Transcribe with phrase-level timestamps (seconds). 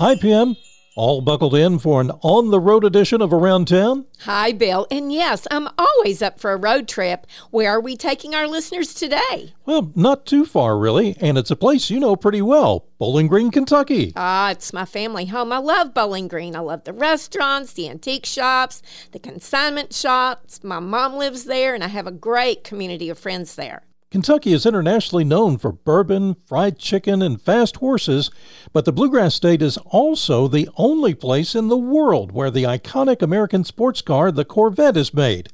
[0.00, 0.56] Hi, Pim.
[0.96, 4.06] All buckled in for an on the road edition of Around Town?
[4.20, 4.86] Hi, Bill.
[4.90, 7.26] And yes, I'm always up for a road trip.
[7.50, 9.52] Where are we taking our listeners today?
[9.66, 13.50] Well, not too far, really, and it's a place you know pretty well Bowling Green,
[13.50, 14.14] Kentucky.
[14.16, 15.52] Ah, it's my family home.
[15.52, 16.56] I love Bowling Green.
[16.56, 18.80] I love the restaurants, the antique shops,
[19.12, 20.64] the consignment shops.
[20.64, 23.82] My mom lives there, and I have a great community of friends there.
[24.10, 28.28] Kentucky is internationally known for bourbon, fried chicken, and fast horses,
[28.72, 33.22] but the Bluegrass State is also the only place in the world where the iconic
[33.22, 35.48] American sports car, the Corvette, is made.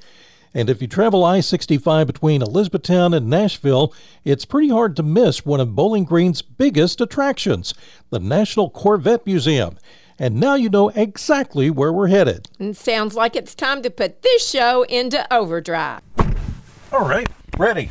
[0.55, 3.93] And if you travel I 65 between Elizabethtown and Nashville,
[4.25, 7.75] it's pretty hard to miss one of Bowling Green's biggest attractions,
[8.09, 9.77] the National Corvette Museum.
[10.19, 12.49] And now you know exactly where we're headed.
[12.59, 16.01] And sounds like it's time to put this show into overdrive.
[16.91, 17.91] All right, ready.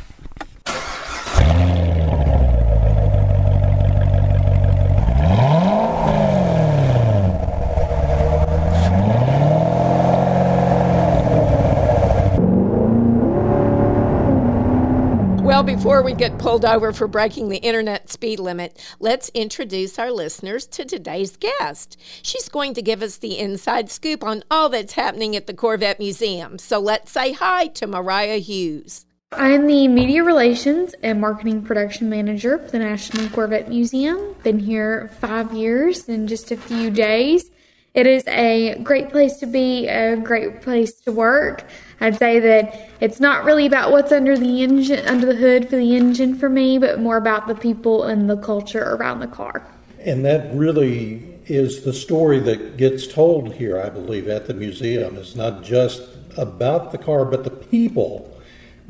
[15.56, 20.10] Well, before we get pulled over for breaking the internet speed limit, let's introduce our
[20.10, 21.98] listeners to today's guest.
[22.22, 25.98] She's going to give us the inside scoop on all that's happening at the Corvette
[25.98, 26.58] Museum.
[26.58, 29.06] So let's say hi to Mariah Hughes.
[29.32, 34.36] I'm the Media Relations and Marketing Production Manager for the National Corvette Museum.
[34.44, 37.50] Been here five years in just a few days.
[37.92, 41.64] It is a great place to be, a great place to work.
[42.00, 45.76] I'd say that it's not really about what's under the engine, under the hood for
[45.76, 49.68] the engine for me, but more about the people and the culture around the car.
[49.98, 55.16] And that really is the story that gets told here, I believe, at the museum.
[55.16, 56.02] It's not just
[56.36, 58.32] about the car, but the people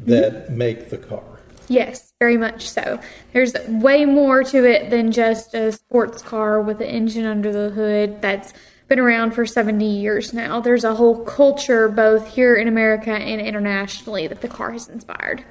[0.01, 0.59] that mm-hmm.
[0.59, 1.25] make the car.
[1.69, 3.01] Yes, very much so.
[3.33, 7.71] There's way more to it than just a sports car with an engine under the
[7.71, 8.53] hood that's
[8.89, 10.61] been around for 70 years now.
[10.61, 15.45] There's a whole culture, both here in America and internationally, that the car has inspired.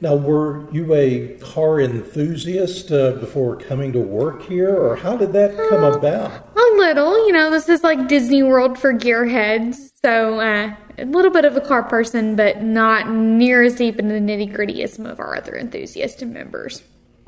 [0.00, 5.32] Now, were you a car enthusiast uh, before coming to work here, or how did
[5.32, 6.30] that come uh, about?
[6.56, 7.26] A little.
[7.26, 9.92] You know, this is like Disney World for gearheads.
[10.04, 14.14] So, uh, a little bit of a car person, but not near as deep into
[14.14, 16.82] the nitty gritty as some of our other enthusiast members.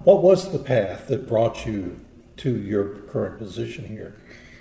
[0.05, 1.99] What was the path that brought you
[2.39, 4.17] to your current position here?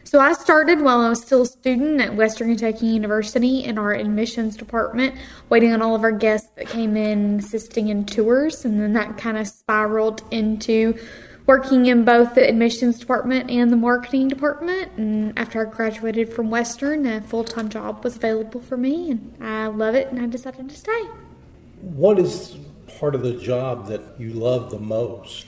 [0.05, 3.91] So I started while I was still a student at Western Kentucky University in our
[3.91, 5.15] admissions department,
[5.49, 9.17] waiting on all of our guests that came in, assisting in tours, and then that
[9.17, 10.95] kind of spiraled into
[11.47, 14.91] working in both the admissions department and the marketing department.
[14.95, 19.35] And after I graduated from Western, a full time job was available for me, and
[19.41, 21.01] I love it, and I decided to stay.
[21.81, 22.57] What is
[22.99, 25.47] part of the job that you love the most?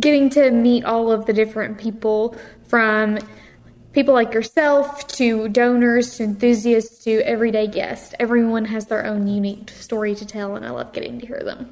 [0.00, 2.36] Getting to meet all of the different people
[2.66, 3.20] from
[3.92, 8.14] people like yourself to donors to enthusiasts to everyday guests.
[8.18, 11.70] Everyone has their own unique story to tell, and I love getting to hear them.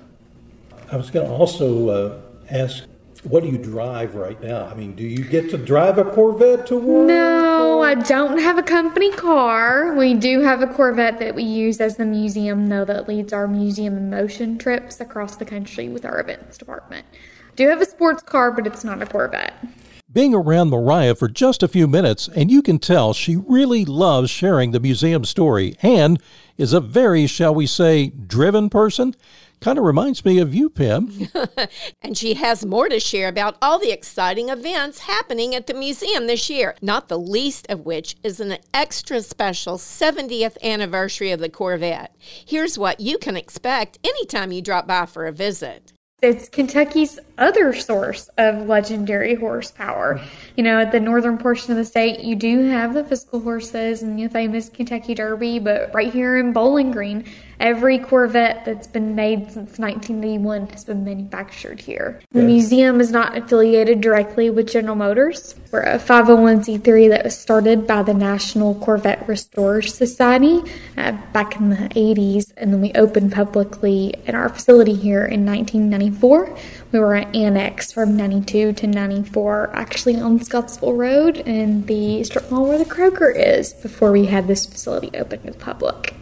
[0.92, 2.20] I was going to also uh,
[2.50, 2.84] ask,
[3.22, 4.66] what do you drive right now?
[4.66, 7.06] I mean, do you get to drive a Corvette to work?
[7.06, 9.94] No, I don't have a company car.
[9.94, 13.46] We do have a Corvette that we use as the museum, though, that leads our
[13.46, 17.06] Museum in Motion trips across the country with our events department.
[17.56, 19.54] Do have a sports car, but it's not a Corvette
[20.12, 24.30] being around Mariah for just a few minutes, and you can tell she really loves
[24.30, 26.20] sharing the museum story and
[26.56, 29.14] is a very, shall we say, driven person.
[29.60, 31.28] Kind of reminds me of you, Pim.
[32.02, 36.26] and she has more to share about all the exciting events happening at the museum
[36.26, 41.50] this year, not the least of which is an extra special 70th anniversary of the
[41.50, 42.16] Corvette.
[42.18, 45.92] Here's what you can expect anytime you drop by for a visit.
[46.22, 50.20] It's Kentucky's other source of legendary horsepower.
[50.56, 54.02] You know, at the northern portion of the state, you do have the physical horses
[54.02, 57.24] and the famous Kentucky Derby, but right here in Bowling Green,
[57.60, 62.18] Every Corvette that's been made since 1981 has been manufactured here.
[62.32, 65.54] The museum is not affiliated directly with General Motors.
[65.70, 70.62] We're a 501c3 that was started by the National Corvette Restorers Society
[70.96, 75.44] uh, back in the 80s, and then we opened publicly in our facility here in
[75.44, 76.56] 1994.
[76.92, 82.68] We were annex from 92 to 94, actually on Scottsville Road in the strip mall
[82.68, 86.14] where the Kroger is, before we had this facility open to the public.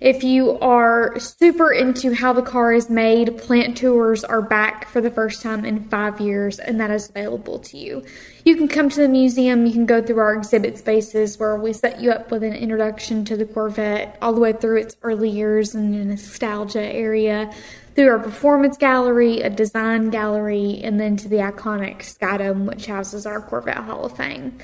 [0.00, 5.02] If you are super into how the car is made, plant tours are back for
[5.02, 8.02] the first time in five years, and that is available to you.
[8.46, 11.74] You can come to the museum, you can go through our exhibit spaces where we
[11.74, 15.28] set you up with an introduction to the Corvette all the way through its early
[15.28, 17.52] years in the nostalgia area,
[17.94, 23.26] through our performance gallery, a design gallery, and then to the iconic Skydome, which houses
[23.26, 24.56] our Corvette Hall of Fame.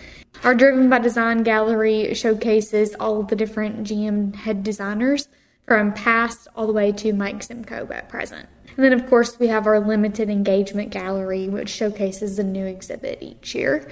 [0.44, 5.28] Our Driven by Design gallery showcases all of the different GM head designers
[5.66, 8.48] from past all the way to Mike Simcoe at present.
[8.76, 13.22] And then, of course, we have our limited engagement gallery, which showcases a new exhibit
[13.22, 13.88] each year.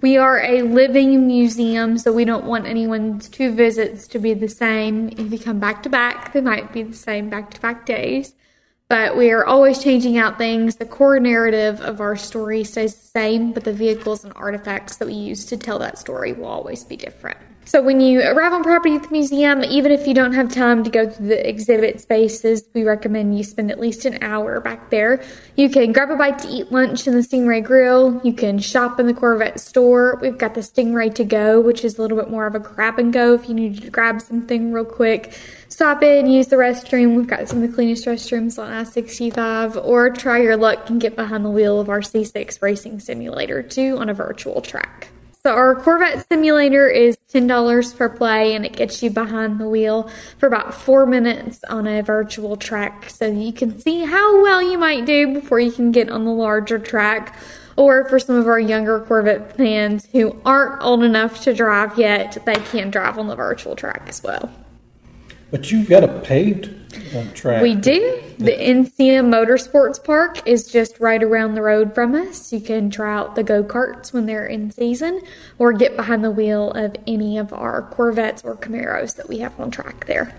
[0.00, 4.48] We are a living museum, so we don't want anyone's two visits to be the
[4.48, 5.08] same.
[5.08, 8.34] If you come back to back, they might be the same back to back days.
[8.88, 10.76] But we are always changing out things.
[10.76, 15.06] The core narrative of our story stays the same, but the vehicles and artifacts that
[15.06, 17.36] we use to tell that story will always be different.
[17.68, 20.82] So when you arrive on property at the museum, even if you don't have time
[20.84, 24.88] to go to the exhibit spaces, we recommend you spend at least an hour back
[24.88, 25.22] there.
[25.54, 28.22] You can grab a bite to eat lunch in the Stingray Grill.
[28.24, 30.18] You can shop in the Corvette store.
[30.22, 32.98] We've got the Stingray to go, which is a little bit more of a grab
[32.98, 35.38] and go if you need to grab something real quick.
[35.68, 37.16] Stop in, use the restroom.
[37.16, 41.16] We've got some of the cleanest restrooms on I-65, or try your luck and get
[41.16, 45.08] behind the wheel of our C6 racing simulator too on a virtual track.
[45.48, 50.10] So our Corvette simulator is $10 per play and it gets you behind the wheel
[50.36, 54.76] for about four minutes on a virtual track so you can see how well you
[54.76, 57.34] might do before you can get on the larger track.
[57.76, 62.36] Or for some of our younger Corvette fans who aren't old enough to drive yet,
[62.44, 64.52] they can drive on the virtual track as well.
[65.50, 66.77] But you've got a paved
[67.14, 67.62] uh, track.
[67.62, 68.22] We do.
[68.38, 72.52] The NCM Motorsports Park is just right around the road from us.
[72.52, 75.20] You can try out the go karts when they're in season
[75.58, 79.58] or get behind the wheel of any of our Corvettes or Camaros that we have
[79.60, 80.34] on track there.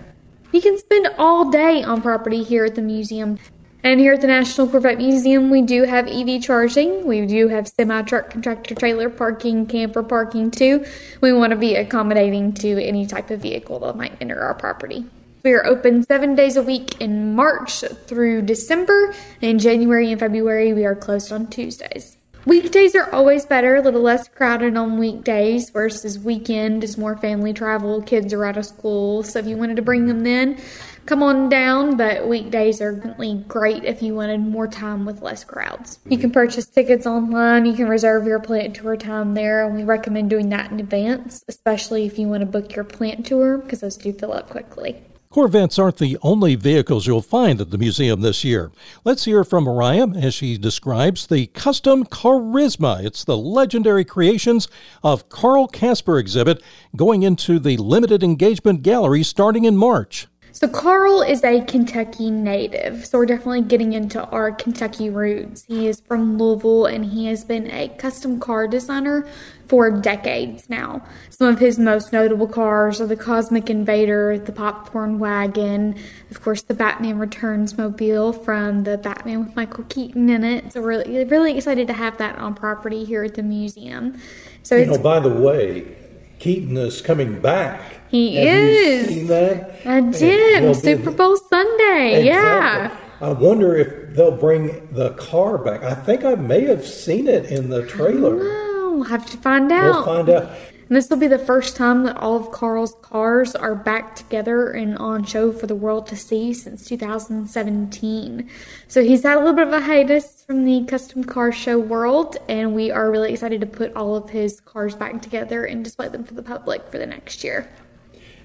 [0.52, 3.38] You can spend all day on property here at the museum.
[3.82, 7.06] And here at the National Corvette Museum, we do have EV charging.
[7.06, 10.84] We do have semi truck tractor trailer parking, camper parking too.
[11.22, 15.06] We want to be accommodating to any type of vehicle that might enter our property.
[15.42, 19.14] We are open seven days a week in March through December.
[19.40, 22.18] And in January and February, we are closed on Tuesdays.
[22.44, 27.52] Weekdays are always better, a little less crowded on weekdays versus weekend is more family
[27.52, 28.02] travel.
[28.02, 30.58] Kids are out of school, so if you wanted to bring them then,
[31.04, 35.44] come on down, but weekdays are definitely great if you wanted more time with less
[35.44, 35.98] crowds.
[36.06, 39.84] You can purchase tickets online, you can reserve your plant tour time there, and we
[39.84, 43.80] recommend doing that in advance, especially if you want to book your plant tour because
[43.80, 45.02] those do fill up quickly.
[45.32, 48.72] Corvettes aren't the only vehicles you'll find at the museum this year.
[49.04, 53.04] Let's hear from Mariah as she describes the custom Charisma.
[53.04, 54.66] It's the legendary creations
[55.04, 56.60] of Carl Casper exhibit
[56.96, 60.26] going into the limited engagement gallery starting in March.
[60.50, 65.64] So Carl is a Kentucky native, so we're definitely getting into our Kentucky roots.
[65.68, 69.28] He is from Louisville and he has been a custom car designer
[69.70, 71.00] for decades now.
[71.30, 75.96] Some of his most notable cars are the Cosmic Invader, the Popcorn Wagon,
[76.32, 80.72] of course the Batman Returns mobile from the Batman with Michael Keaton in it.
[80.72, 84.20] So we're really, really excited to have that on property here at the museum.
[84.64, 85.96] So you know, by the way,
[86.40, 87.80] Keaton is coming back
[88.10, 89.30] he Have is.
[89.30, 90.64] I did.
[90.64, 92.24] Well, Super Bowl Sunday.
[92.24, 92.26] Exactly.
[92.26, 92.96] Yeah.
[93.20, 95.84] I wonder if they'll bring the car back.
[95.84, 98.69] I think I may have seen it in the trailer.
[98.90, 100.06] We'll have to find out.
[100.06, 100.50] We'll find out.
[100.90, 104.72] And this will be the first time that all of Carl's cars are back together
[104.72, 108.50] and on show for the world to see since 2017.
[108.88, 112.38] So he's had a little bit of a hiatus from the custom car show world,
[112.48, 116.08] and we are really excited to put all of his cars back together and display
[116.08, 117.70] them for the public for the next year.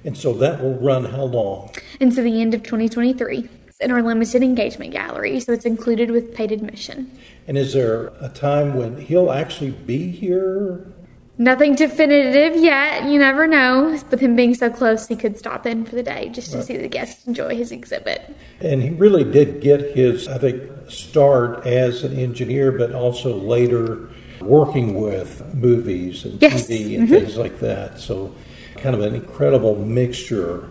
[0.04, 1.72] And so that will run how long?
[2.00, 3.50] Into the end of 2023.
[3.78, 7.12] It's in our limited engagement gallery, so it's included with paid admission.
[7.46, 10.94] And is there a time when he'll actually be here?
[11.38, 13.04] Nothing definitive yet.
[13.04, 14.00] You never know.
[14.10, 16.66] With him being so close, he could stop in for the day just to right.
[16.66, 18.34] see the guests enjoy his exhibit.
[18.62, 24.10] And he really did get his, I think, start as an engineer, but also later
[24.40, 26.66] working with movies and yes.
[26.70, 27.14] TV and mm-hmm.
[27.14, 28.00] things like that.
[28.00, 28.34] So
[28.78, 30.70] kind of an incredible mixture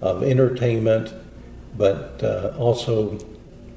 [0.00, 1.12] of entertainment,
[1.76, 3.18] but uh, also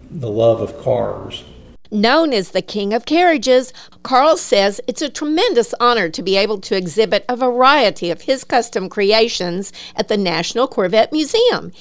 [0.09, 1.43] the love of cars.
[1.91, 6.59] Known as the King of Carriages, Carl says it's a tremendous honor to be able
[6.61, 11.71] to exhibit a variety of his custom creations at the National Corvette Museum.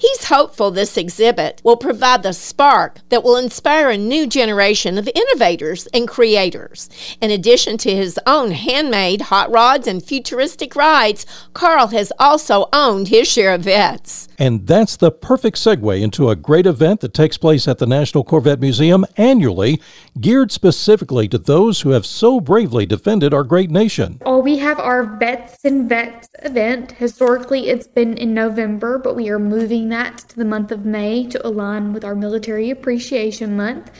[0.00, 5.10] He's hopeful this exhibit will provide the spark that will inspire a new generation of
[5.12, 6.88] innovators and creators.
[7.20, 13.08] In addition to his own handmade hot rods and futuristic rides, Carl has also owned
[13.08, 14.28] his share of Vettes.
[14.38, 18.22] And that's the perfect segue into a great event that takes place at the National
[18.22, 19.80] Corvette Museum annually,
[20.20, 24.20] geared specifically to those who have so bravely defended our great nation.
[24.24, 26.92] Oh, we have our Vettes and Vets event.
[26.92, 31.26] Historically, it's been in November, but we are moving that to the month of May
[31.26, 33.90] to align with our Military Appreciation Month.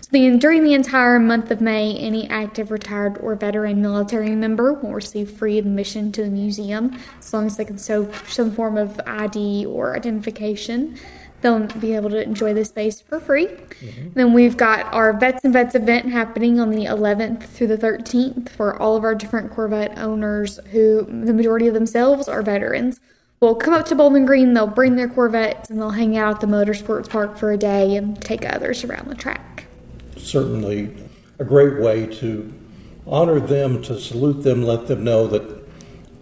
[0.00, 4.72] So the, during the entire month of May, any active, retired, or veteran military member
[4.72, 8.76] will receive free admission to the museum as long as they can show some form
[8.76, 10.98] of ID or identification.
[11.40, 13.46] They'll be able to enjoy the space for free.
[13.46, 14.08] Mm-hmm.
[14.14, 18.48] Then we've got our Vettes and Vets event happening on the 11th through the 13th
[18.48, 22.98] for all of our different Corvette owners who, the majority of themselves, are veterans
[23.40, 26.40] will come up to Bowling Green, they'll bring their Corvettes, and they'll hang out at
[26.40, 29.66] the Motorsports Park for a day and take others around the track.
[30.16, 30.94] Certainly
[31.38, 32.52] a great way to
[33.06, 35.58] honor them, to salute them, let them know that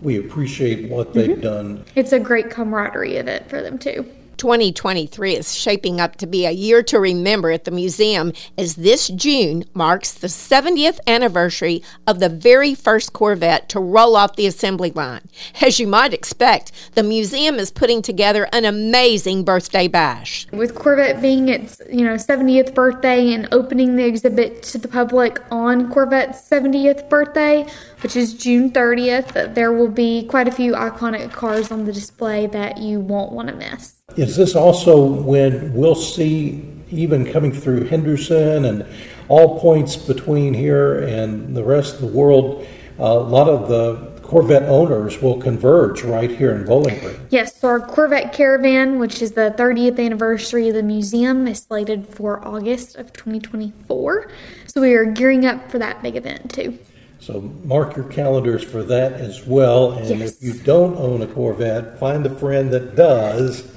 [0.03, 1.41] we appreciate what they've mm-hmm.
[1.41, 1.85] done.
[1.95, 4.07] It's a great camaraderie event for them, too.
[4.37, 9.09] 2023 is shaping up to be a year to remember at the museum as this
[9.09, 14.91] June marks the 70th anniversary of the very first Corvette to roll off the assembly
[14.91, 15.23] line.
[15.61, 20.47] As you might expect, the museum is putting together an amazing birthday bash.
[20.53, 25.41] With Corvette being its, you know, 70th birthday and opening the exhibit to the public
[25.51, 27.67] on Corvette's 70th birthday,
[28.03, 32.47] which is June 30th, there will be quite a few iconic cars on the display
[32.49, 33.96] that you won't want to miss.
[34.15, 38.87] Is this also when we'll see, even coming through Henderson and
[39.29, 42.67] all points between here and the rest of the world,
[42.99, 47.21] a lot of the Corvette owners will converge right here in Bowling Green.
[47.31, 52.09] Yes, so our Corvette Caravan, which is the 30th anniversary of the museum, is slated
[52.09, 54.31] for August of 2024.
[54.67, 56.79] So we are gearing up for that big event too.
[57.19, 59.93] So mark your calendars for that as well.
[59.93, 60.37] And yes.
[60.37, 63.73] if you don't own a Corvette, find a friend that does,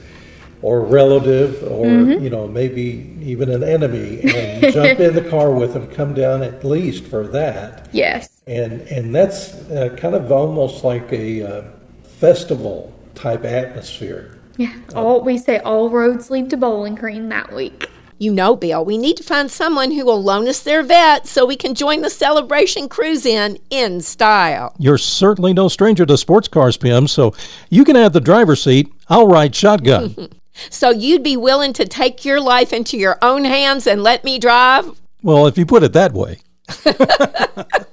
[0.62, 2.24] or a relative, or mm-hmm.
[2.24, 5.88] you know maybe even an enemy, and jump in the car with them.
[5.88, 7.90] Come down at least for that.
[7.92, 8.42] Yes.
[8.48, 11.64] And and that's uh, kind of almost like a uh,
[12.04, 14.38] festival type atmosphere.
[14.58, 14.76] Yeah.
[14.94, 17.90] All we say all roads lead to Bowling Green that week.
[18.22, 21.46] You know, Bill, we need to find someone who will loan us their Vette so
[21.46, 24.76] we can join the celebration cruise in in style.
[24.78, 27.34] You're certainly no stranger to sports cars, Pim, so
[27.70, 28.92] you can add the driver's seat.
[29.08, 30.30] I'll ride shotgun.
[30.70, 34.40] so you'd be willing to take your life into your own hands and let me
[34.40, 35.00] drive?
[35.22, 36.40] Well, if you put it that way.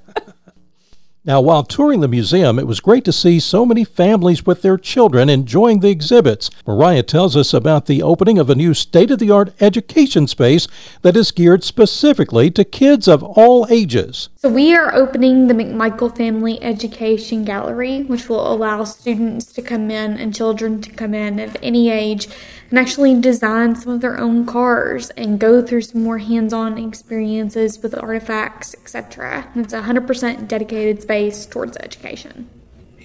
[1.27, 4.77] Now, while touring the museum, it was great to see so many families with their
[4.77, 6.49] children enjoying the exhibits.
[6.65, 10.69] Mariah tells us about the opening of a new state of the art education space
[11.01, 14.29] that is geared specifically to kids of all ages.
[14.37, 19.91] So, we are opening the McMichael Family Education Gallery, which will allow students to come
[19.91, 22.29] in and children to come in of any age
[22.69, 27.79] and actually design some of their own cars and go through some more hands-on experiences
[27.79, 29.49] with artifacts, etc.
[29.55, 32.49] It's a 100% dedicated space towards education.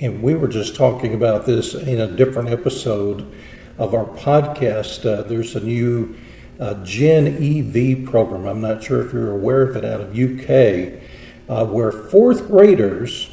[0.01, 3.33] And we were just talking about this in a different episode
[3.79, 5.07] of our podcast.
[5.07, 6.17] Uh, there's a new
[6.59, 8.47] uh, Gen EV program.
[8.47, 11.01] I'm not sure if you're aware of it out of UK,
[11.49, 13.31] uh, where fourth graders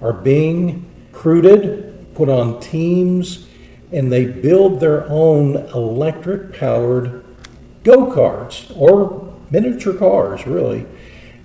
[0.00, 3.46] are being recruited, put on teams
[3.94, 7.24] and they build their own electric powered
[7.84, 10.86] go karts or miniature cars, really.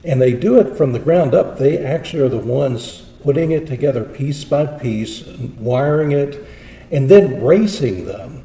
[0.03, 1.57] And they do it from the ground up.
[1.57, 5.27] They actually are the ones putting it together piece by piece,
[5.59, 6.43] wiring it,
[6.91, 8.43] and then racing them.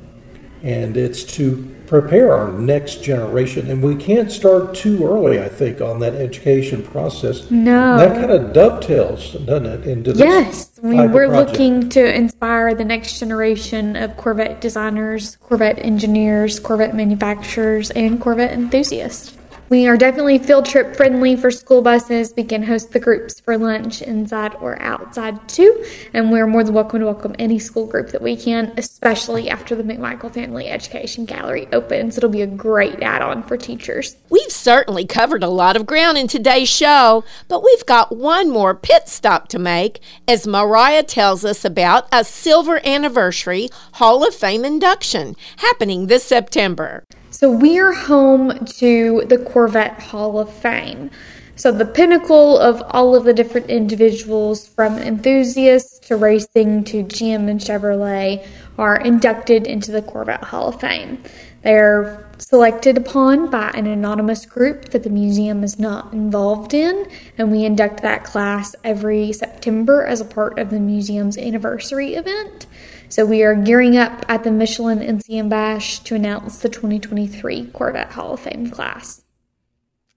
[0.62, 3.71] And it's to prepare our next generation.
[3.71, 7.50] And we can't start too early, I think, on that education process.
[7.50, 7.97] No.
[7.97, 10.21] That kind of dovetails, doesn't it, into this?
[10.21, 10.71] Yes.
[10.83, 16.95] I mean, we're looking to inspire the next generation of Corvette designers, Corvette engineers, Corvette
[16.95, 19.37] manufacturers, and Corvette enthusiasts.
[19.75, 22.33] We are definitely field trip friendly for school buses.
[22.37, 25.85] We can host the groups for lunch inside or outside too.
[26.12, 29.75] And we're more than welcome to welcome any school group that we can, especially after
[29.75, 32.16] the McMichael Family Education Gallery opens.
[32.16, 34.16] It'll be a great add on for teachers.
[34.31, 38.76] We've certainly covered a lot of ground in today's show, but we've got one more
[38.76, 44.64] pit stop to make as Mariah tells us about a silver anniversary Hall of Fame
[44.64, 47.02] induction happening this September.
[47.35, 51.11] So we're home to the Corvette Hall of Fame.
[51.57, 57.50] So, the pinnacle of all of the different individuals, from enthusiasts to racing to GM
[57.50, 58.47] and Chevrolet,
[58.79, 61.25] are inducted into the Corvette Hall of Fame.
[61.64, 67.50] They're selected upon by an anonymous group that the museum is not involved in, and
[67.50, 72.67] we induct that class every September as a part of the museum's anniversary event.
[73.14, 78.11] So we are gearing up at the Michelin NCM Bash to announce the 2023 Corvette
[78.11, 79.23] Hall of Fame class.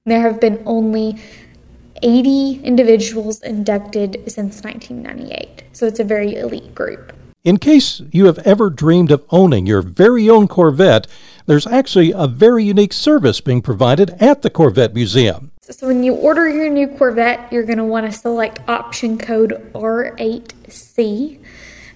[0.07, 1.21] There have been only
[2.01, 7.13] 80 individuals inducted since 1998, so it's a very elite group.
[7.43, 11.05] In case you have ever dreamed of owning your very own Corvette,
[11.45, 15.51] there's actually a very unique service being provided at the Corvette Museum.
[15.61, 19.71] So, when you order your new Corvette, you're going to want to select option code
[19.75, 21.43] R8C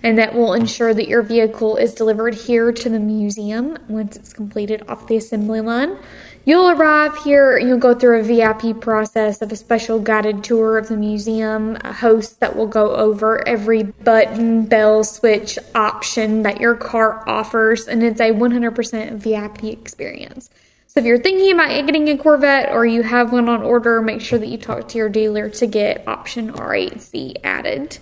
[0.03, 4.33] and that will ensure that your vehicle is delivered here to the museum once it's
[4.33, 5.97] completed off the assembly line.
[6.43, 10.87] You'll arrive here, you'll go through a VIP process of a special guided tour of
[10.87, 16.73] the museum, a host that will go over every button, bell, switch option that your
[16.73, 20.49] car offers, and it's a 100% VIP experience.
[20.87, 24.19] So if you're thinking about getting a Corvette or you have one on order, make
[24.19, 27.97] sure that you talk to your dealer to get option R8C added.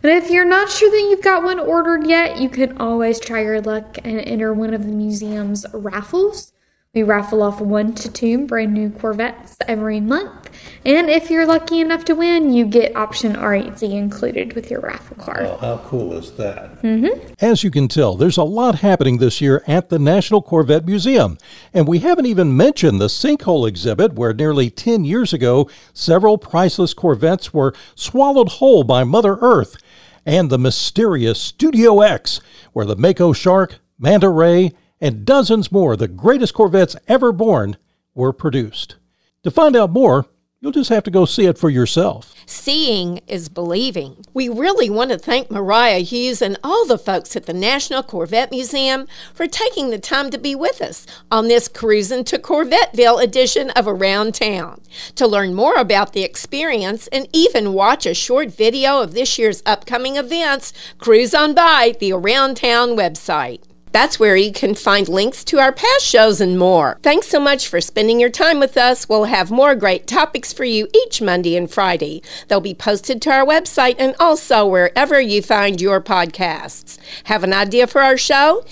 [0.00, 3.42] But if you're not sure that you've got one ordered yet, you can always try
[3.42, 6.52] your luck and enter one of the museum's raffles.
[6.94, 10.48] We raffle off one to two brand new Corvettes every month.
[10.86, 15.16] And if you're lucky enough to win, you get option R8C included with your raffle
[15.16, 15.44] card.
[15.44, 16.80] Oh, how cool is that?
[16.80, 17.34] Mm-hmm.
[17.40, 21.36] As you can tell, there's a lot happening this year at the National Corvette Museum.
[21.74, 26.94] And we haven't even mentioned the sinkhole exhibit, where nearly 10 years ago, several priceless
[26.94, 29.76] Corvettes were swallowed whole by Mother Earth,
[30.24, 32.40] and the mysterious Studio X,
[32.72, 37.76] where the Mako Shark, Manta Ray, and dozens more, the greatest Corvettes ever born,
[38.14, 38.96] were produced.
[39.44, 40.26] To find out more,
[40.60, 42.34] You'll just have to go see it for yourself.
[42.44, 44.24] Seeing is believing.
[44.34, 48.50] We really want to thank Mariah Hughes and all the folks at the National Corvette
[48.50, 53.70] Museum for taking the time to be with us on this Cruising to Corvetteville edition
[53.70, 54.80] of Around Town.
[55.14, 59.62] To learn more about the experience and even watch a short video of this year's
[59.64, 63.62] upcoming events, cruise on by the Around Town website.
[63.92, 66.98] That's where you can find links to our past shows and more.
[67.02, 69.08] Thanks so much for spending your time with us.
[69.08, 72.22] We'll have more great topics for you each Monday and Friday.
[72.48, 76.98] They'll be posted to our website and also wherever you find your podcasts.
[77.24, 78.64] Have an idea for our show?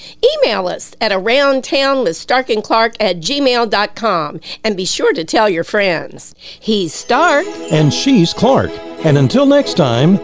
[0.43, 5.49] Email us at aroundtown with Stark and Clark at gmail.com and be sure to tell
[5.49, 6.35] your friends.
[6.39, 7.47] He's Stark.
[7.71, 8.71] And she's Clark.
[9.05, 10.17] And until next time,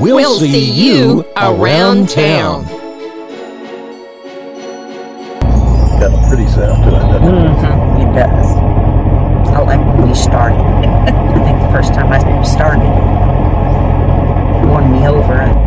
[0.00, 2.64] we'll, We'll see, see you around around town.
[2.64, 2.81] town.
[6.62, 8.02] Mm -hmm.
[8.02, 8.48] It does.
[9.54, 10.60] I like when we started.
[11.36, 12.92] I think the first time I started,
[14.70, 15.61] won me over.